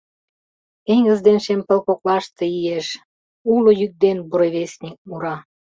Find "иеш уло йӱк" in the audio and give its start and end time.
2.59-3.93